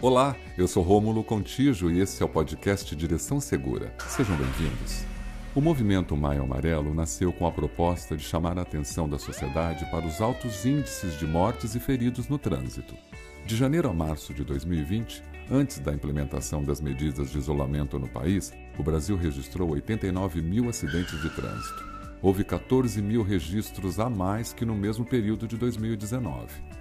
Olá, 0.00 0.36
eu 0.56 0.68
sou 0.68 0.80
Rômulo 0.84 1.24
Contígio 1.24 1.90
e 1.90 1.98
esse 1.98 2.22
é 2.22 2.24
o 2.24 2.28
podcast 2.28 2.94
Direção 2.94 3.40
Segura. 3.40 3.92
Sejam 4.06 4.36
bem-vindos. 4.36 5.04
O 5.56 5.60
movimento 5.60 6.16
Maio 6.16 6.44
Amarelo 6.44 6.94
nasceu 6.94 7.32
com 7.32 7.44
a 7.48 7.50
proposta 7.50 8.16
de 8.16 8.22
chamar 8.22 8.60
a 8.60 8.62
atenção 8.62 9.08
da 9.08 9.18
sociedade 9.18 9.84
para 9.90 10.06
os 10.06 10.20
altos 10.20 10.64
índices 10.64 11.18
de 11.18 11.26
mortes 11.26 11.74
e 11.74 11.80
feridos 11.80 12.28
no 12.28 12.38
trânsito. 12.38 12.94
De 13.44 13.56
janeiro 13.56 13.90
a 13.90 13.92
março 13.92 14.32
de 14.32 14.44
2020, 14.44 15.20
antes 15.50 15.80
da 15.80 15.92
implementação 15.92 16.62
das 16.62 16.80
medidas 16.80 17.32
de 17.32 17.38
isolamento 17.38 17.98
no 17.98 18.08
país, 18.08 18.52
o 18.78 18.84
Brasil 18.84 19.16
registrou 19.16 19.70
89 19.70 20.40
mil 20.40 20.68
acidentes 20.68 21.20
de 21.20 21.30
trânsito. 21.30 21.84
Houve 22.22 22.44
14 22.44 23.02
mil 23.02 23.24
registros 23.24 23.98
a 23.98 24.08
mais 24.08 24.52
que 24.52 24.64
no 24.64 24.76
mesmo 24.76 25.04
período 25.04 25.48
de 25.48 25.56
2019. 25.56 26.78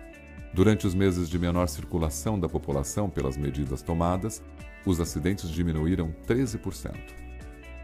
Durante 0.58 0.88
os 0.88 0.96
meses 0.96 1.30
de 1.30 1.38
menor 1.38 1.70
circulação 1.70 2.40
da 2.40 2.50
população 2.50 3.12
pelas 3.12 3.38
medidas 3.38 3.84
tomadas, 3.84 4.42
os 4.88 5.00
acidentes 5.00 5.52
diminuíram 5.52 6.12
13%. 6.28 6.96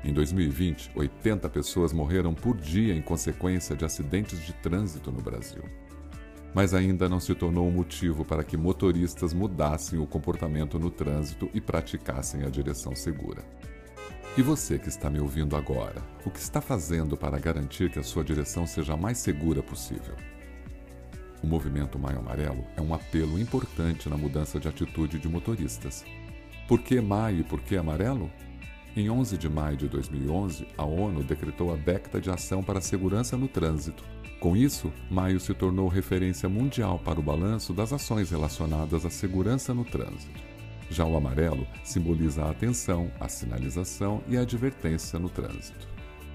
Em 0.04 0.12
2020, 0.12 0.90
80 0.96 1.48
pessoas 1.50 1.94
morreram 1.94 2.34
por 2.34 2.58
dia 2.58 2.96
em 2.96 3.02
consequência 3.04 3.76
de 3.76 3.86
acidentes 3.86 4.44
de 4.44 4.54
trânsito 4.54 5.12
no 5.12 5.22
Brasil. 5.22 5.62
Mas 6.52 6.74
ainda 6.74 7.08
não 7.08 7.20
se 7.20 7.36
tornou 7.36 7.68
um 7.68 7.72
motivo 7.72 8.26
para 8.26 8.44
que 8.44 8.58
motoristas 8.58 9.36
mudassem 9.36 10.00
o 10.00 10.08
comportamento 10.08 10.80
no 10.80 10.90
trânsito 10.90 11.52
e 11.54 11.62
praticassem 11.62 12.42
a 12.42 12.50
direção 12.50 12.96
segura. 12.96 13.46
E 14.36 14.42
você 14.42 14.80
que 14.80 14.90
está 14.90 15.12
me 15.12 15.20
ouvindo 15.20 15.56
agora, 15.56 16.02
o 16.26 16.32
que 16.32 16.40
está 16.40 16.60
fazendo 16.60 17.16
para 17.16 17.38
garantir 17.38 17.92
que 17.92 18.00
a 18.00 18.04
sua 18.04 18.24
direção 18.24 18.66
seja 18.66 18.96
a 18.96 18.98
mais 18.98 19.20
segura 19.20 19.62
possível? 19.62 20.16
O 21.44 21.48
movimento 21.48 22.00
Maio 22.00 22.20
Amarelo 22.20 22.66
é 22.78 22.82
um 22.82 22.94
apelo 22.94 23.38
importante 23.38 24.08
na 24.08 24.16
mudança 24.16 24.62
de 24.62 24.70
atitude 24.70 25.20
de 25.20 25.28
motoristas. 25.28 26.06
Por 26.70 26.80
que 26.80 27.02
maio 27.02 27.42
e 27.42 27.44
por 27.44 27.60
que 27.60 27.76
amarelo? 27.76 28.32
Em 28.96 29.10
11 29.10 29.38
de 29.38 29.50
maio 29.50 29.76
de 29.76 29.90
2011, 29.90 30.66
a 30.78 30.86
ONU 30.86 31.22
decretou 31.22 31.74
a 31.74 31.76
década 31.76 32.22
de 32.22 32.30
ação 32.30 32.64
para 32.64 32.80
a 32.80 32.82
segurança 32.82 33.36
no 33.36 33.50
trânsito. 33.50 34.06
Com 34.40 34.56
isso, 34.56 34.90
maio 35.12 35.38
se 35.38 35.54
tornou 35.54 35.90
referência 35.90 36.48
mundial 36.48 36.98
para 36.98 37.20
o 37.20 37.24
balanço 37.24 37.74
das 37.74 37.92
ações 37.92 38.32
relacionadas 38.32 39.06
à 39.06 39.10
segurança 39.10 39.74
no 39.74 39.84
trânsito. 39.84 40.40
Já 40.90 41.06
o 41.06 41.18
amarelo 41.18 41.68
simboliza 41.84 42.46
a 42.46 42.52
atenção, 42.52 43.12
a 43.20 43.28
sinalização 43.28 44.24
e 44.30 44.38
a 44.38 44.42
advertência 44.42 45.20
no 45.20 45.28
trânsito. 45.28 45.90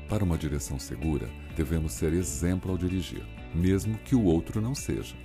Para 0.06 0.22
uma 0.24 0.36
direção 0.36 0.78
segura, 0.78 1.30
devemos 1.56 1.92
ser 1.92 2.12
exemplo 2.12 2.70
ao 2.70 2.76
dirigir 2.76 3.22
mesmo 3.54 3.98
que 3.98 4.14
o 4.14 4.22
outro 4.22 4.60
não 4.60 4.74
seja. 4.74 5.16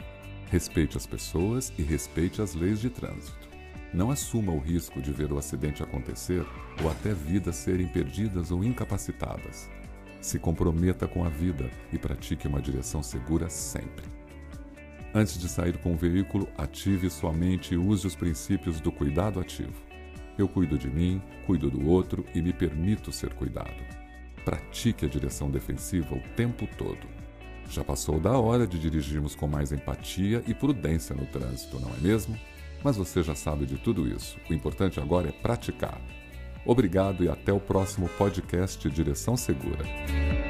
Respeite 0.50 0.98
as 0.98 1.06
pessoas 1.06 1.74
e 1.78 1.82
respeite 1.82 2.42
as 2.42 2.54
leis 2.54 2.80
de 2.80 2.90
trânsito. 2.90 3.50
Não 3.94 4.10
assuma 4.10 4.52
o 4.52 4.60
risco 4.60 5.02
de 5.02 5.12
ver 5.12 5.32
o 5.32 5.38
acidente 5.38 5.84
acontecer 5.84 6.46
ou 6.82 6.90
até 6.90 7.14
vidas 7.14 7.56
serem 7.56 7.88
perdidas 7.88 8.52
ou 8.52 8.64
incapacitadas. 8.64 9.70
Se 10.20 10.40
comprometa 10.40 11.08
com 11.08 11.24
a 11.24 11.30
vida 11.30 11.70
e 11.92 11.98
pratique 11.98 12.48
uma 12.48 12.62
direção 12.62 13.04
segura 13.04 13.50
sempre. 13.50 14.06
Antes 15.14 15.38
de 15.38 15.48
sair 15.48 15.78
com 15.78 15.94
o 15.94 15.98
veículo, 15.98 16.48
ative 16.58 17.08
sua 17.10 17.32
mente 17.32 17.76
e 17.76 17.78
use 17.78 18.08
os 18.08 18.16
princípios 18.16 18.80
do 18.80 18.92
cuidado 18.92 19.40
ativo. 19.40 19.80
Eu 20.40 20.48
cuido 20.48 20.76
de 20.76 20.90
mim, 20.90 21.22
cuido 21.46 21.70
do 21.70 21.88
outro 21.88 22.26
e 22.34 22.42
me 22.42 22.52
permito 22.52 23.12
ser 23.12 23.34
cuidado. 23.36 23.84
Pratique 24.44 25.06
a 25.06 25.10
direção 25.10 25.52
defensiva 25.52 26.16
o 26.16 26.36
tempo 26.36 26.68
todo. 26.78 27.23
Já 27.70 27.84
passou 27.84 28.20
da 28.20 28.38
hora 28.38 28.68
de 28.68 28.78
dirigirmos 28.80 29.36
com 29.36 29.48
mais 29.48 29.72
empatia 29.72 30.44
e 30.48 30.54
prudência 30.54 31.16
no 31.16 31.26
trânsito, 31.26 31.80
não 31.80 31.90
é 31.90 31.98
mesmo? 32.00 32.38
Mas 32.84 32.98
você 32.98 33.24
já 33.24 33.34
sabe 33.34 33.66
de 33.66 33.78
tudo 33.78 34.08
isso. 34.08 34.38
O 34.50 34.54
importante 34.54 35.00
agora 35.00 35.30
é 35.30 35.32
praticar. 35.32 36.00
Obrigado 36.66 37.24
e 37.24 37.30
até 37.30 37.52
o 37.52 37.60
próximo 37.60 38.08
podcast 38.18 38.90
Direção 38.90 39.36
Segura. 39.36 40.43